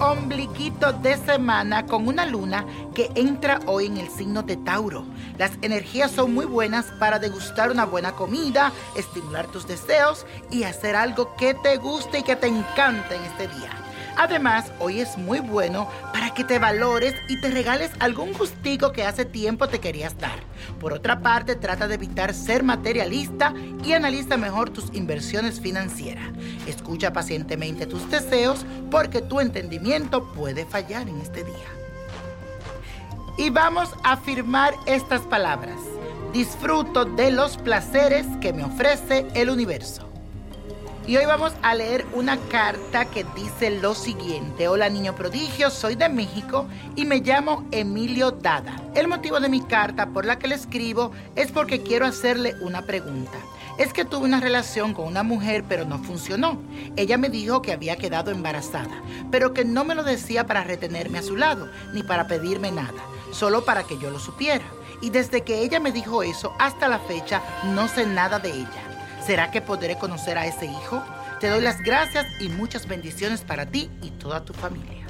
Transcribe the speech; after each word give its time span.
ombliguito 0.00 0.92
de 0.94 1.16
semana 1.18 1.84
con 1.84 2.08
una 2.08 2.24
luna 2.24 2.64
que 2.94 3.10
entra 3.14 3.60
hoy 3.66 3.86
en 3.86 3.98
el 3.98 4.08
signo 4.08 4.42
de 4.42 4.56
Tauro. 4.56 5.04
Las 5.36 5.52
energías 5.60 6.10
son 6.10 6.32
muy 6.32 6.46
buenas 6.46 6.86
para 6.98 7.18
degustar 7.18 7.70
una 7.70 7.84
buena 7.84 8.12
comida, 8.12 8.72
estimular 8.96 9.46
tus 9.48 9.66
deseos 9.66 10.24
y 10.50 10.62
hacer 10.62 10.96
algo 10.96 11.36
que 11.36 11.52
te 11.54 11.76
guste 11.76 12.20
y 12.20 12.22
que 12.22 12.36
te 12.36 12.46
encante 12.46 13.14
en 13.14 13.24
este 13.24 13.48
día. 13.48 13.70
Además, 14.16 14.72
hoy 14.78 15.00
es 15.00 15.18
muy 15.18 15.40
bueno 15.40 15.88
que 16.36 16.44
te 16.44 16.58
valores 16.58 17.14
y 17.28 17.40
te 17.40 17.50
regales 17.50 17.90
algún 17.98 18.34
gustico 18.34 18.92
que 18.92 19.04
hace 19.04 19.24
tiempo 19.24 19.68
te 19.68 19.80
querías 19.80 20.18
dar. 20.18 20.38
Por 20.78 20.92
otra 20.92 21.20
parte, 21.20 21.56
trata 21.56 21.88
de 21.88 21.94
evitar 21.94 22.34
ser 22.34 22.62
materialista 22.62 23.54
y 23.82 23.94
analiza 23.94 24.36
mejor 24.36 24.68
tus 24.68 24.94
inversiones 24.94 25.60
financieras. 25.60 26.30
Escucha 26.66 27.12
pacientemente 27.14 27.86
tus 27.86 28.08
deseos 28.10 28.66
porque 28.90 29.22
tu 29.22 29.40
entendimiento 29.40 30.30
puede 30.34 30.66
fallar 30.66 31.08
en 31.08 31.18
este 31.20 31.42
día. 31.42 31.68
Y 33.38 33.48
vamos 33.48 33.88
a 34.04 34.12
afirmar 34.12 34.74
estas 34.84 35.22
palabras. 35.22 35.78
Disfruto 36.34 37.06
de 37.06 37.30
los 37.30 37.56
placeres 37.56 38.26
que 38.42 38.52
me 38.52 38.62
ofrece 38.62 39.26
el 39.34 39.48
universo. 39.48 40.05
Y 41.08 41.16
hoy 41.16 41.24
vamos 41.24 41.52
a 41.62 41.72
leer 41.76 42.04
una 42.14 42.36
carta 42.48 43.04
que 43.04 43.24
dice 43.36 43.70
lo 43.70 43.94
siguiente. 43.94 44.66
Hola 44.66 44.88
niño 44.88 45.14
prodigio, 45.14 45.70
soy 45.70 45.94
de 45.94 46.08
México 46.08 46.66
y 46.96 47.04
me 47.04 47.20
llamo 47.20 47.64
Emilio 47.70 48.32
Dada. 48.32 48.82
El 48.92 49.06
motivo 49.06 49.38
de 49.38 49.48
mi 49.48 49.60
carta 49.60 50.06
por 50.08 50.24
la 50.24 50.36
que 50.40 50.48
le 50.48 50.56
escribo 50.56 51.12
es 51.36 51.52
porque 51.52 51.84
quiero 51.84 52.06
hacerle 52.06 52.56
una 52.60 52.82
pregunta. 52.82 53.38
Es 53.78 53.92
que 53.92 54.04
tuve 54.04 54.24
una 54.24 54.40
relación 54.40 54.94
con 54.94 55.06
una 55.06 55.22
mujer 55.22 55.62
pero 55.68 55.84
no 55.84 56.00
funcionó. 56.00 56.60
Ella 56.96 57.18
me 57.18 57.28
dijo 57.28 57.62
que 57.62 57.72
había 57.72 57.94
quedado 57.94 58.32
embarazada, 58.32 59.00
pero 59.30 59.54
que 59.54 59.64
no 59.64 59.84
me 59.84 59.94
lo 59.94 60.02
decía 60.02 60.48
para 60.48 60.64
retenerme 60.64 61.18
a 61.18 61.22
su 61.22 61.36
lado, 61.36 61.68
ni 61.92 62.02
para 62.02 62.26
pedirme 62.26 62.72
nada, 62.72 63.00
solo 63.30 63.64
para 63.64 63.84
que 63.84 63.96
yo 63.98 64.10
lo 64.10 64.18
supiera. 64.18 64.64
Y 65.00 65.10
desde 65.10 65.42
que 65.42 65.60
ella 65.60 65.78
me 65.78 65.92
dijo 65.92 66.24
eso 66.24 66.52
hasta 66.58 66.88
la 66.88 66.98
fecha 66.98 67.42
no 67.74 67.86
sé 67.86 68.06
nada 68.06 68.40
de 68.40 68.50
ella. 68.50 68.85
¿Será 69.26 69.50
que 69.50 69.60
podré 69.60 69.98
conocer 69.98 70.38
a 70.38 70.46
ese 70.46 70.66
hijo? 70.66 71.02
Te 71.40 71.48
doy 71.48 71.60
las 71.60 71.82
gracias 71.82 72.26
y 72.38 72.48
muchas 72.48 72.86
bendiciones 72.86 73.40
para 73.40 73.66
ti 73.66 73.90
y 74.00 74.10
toda 74.10 74.44
tu 74.44 74.54
familia. 74.54 75.04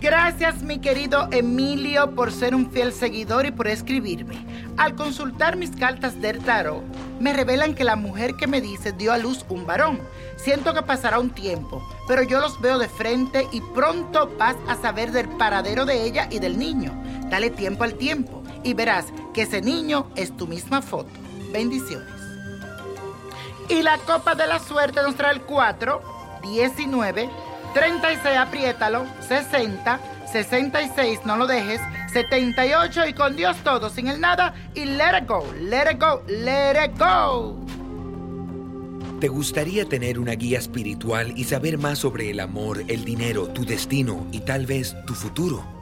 Gracias 0.00 0.62
mi 0.62 0.80
querido 0.80 1.28
Emilio 1.30 2.12
por 2.16 2.32
ser 2.32 2.56
un 2.56 2.72
fiel 2.72 2.92
seguidor 2.92 3.46
y 3.46 3.52
por 3.52 3.68
escribirme. 3.68 4.34
Al 4.76 4.96
consultar 4.96 5.56
mis 5.56 5.70
cartas 5.70 6.20
del 6.20 6.40
tarot, 6.40 6.82
me 7.20 7.32
revelan 7.32 7.76
que 7.76 7.84
la 7.84 7.94
mujer 7.94 8.34
que 8.34 8.48
me 8.48 8.60
dice 8.60 8.90
dio 8.90 9.12
a 9.12 9.18
luz 9.18 9.44
un 9.48 9.64
varón. 9.64 10.00
Siento 10.34 10.74
que 10.74 10.82
pasará 10.82 11.20
un 11.20 11.30
tiempo, 11.30 11.88
pero 12.08 12.24
yo 12.24 12.40
los 12.40 12.60
veo 12.60 12.78
de 12.78 12.88
frente 12.88 13.46
y 13.52 13.60
pronto 13.60 14.28
vas 14.36 14.56
a 14.66 14.74
saber 14.74 15.12
del 15.12 15.28
paradero 15.28 15.84
de 15.84 16.02
ella 16.02 16.26
y 16.32 16.40
del 16.40 16.58
niño. 16.58 17.00
Dale 17.30 17.50
tiempo 17.50 17.84
al 17.84 17.94
tiempo 17.94 18.42
y 18.64 18.74
verás 18.74 19.06
que 19.32 19.42
ese 19.42 19.60
niño 19.60 20.10
es 20.16 20.36
tu 20.36 20.48
misma 20.48 20.82
foto. 20.82 21.12
Bendiciones. 21.52 22.21
Y 23.68 23.82
la 23.82 23.98
copa 23.98 24.34
de 24.34 24.46
la 24.46 24.58
suerte 24.58 25.02
nos 25.02 25.14
trae 25.14 25.32
el 25.32 25.42
4, 25.42 26.02
19, 26.42 27.30
36, 27.74 28.36
apriétalo, 28.36 29.06
60, 29.26 30.00
66, 30.30 31.20
no 31.24 31.36
lo 31.36 31.46
dejes, 31.46 31.80
78 32.12 33.06
y 33.06 33.12
con 33.14 33.36
Dios 33.36 33.56
todo, 33.64 33.88
sin 33.90 34.08
el 34.08 34.20
nada 34.20 34.54
y 34.74 34.84
let 34.84 35.18
it 35.18 35.28
go, 35.28 35.44
let 35.60 35.90
it 35.92 36.00
go, 36.00 36.22
let 36.28 36.84
it 36.84 36.98
go. 36.98 37.56
¿Te 39.20 39.28
gustaría 39.28 39.84
tener 39.84 40.18
una 40.18 40.32
guía 40.32 40.58
espiritual 40.58 41.32
y 41.36 41.44
saber 41.44 41.78
más 41.78 42.00
sobre 42.00 42.30
el 42.30 42.40
amor, 42.40 42.82
el 42.88 43.04
dinero, 43.04 43.46
tu 43.48 43.64
destino 43.64 44.26
y 44.32 44.40
tal 44.40 44.66
vez 44.66 44.96
tu 45.06 45.14
futuro? 45.14 45.81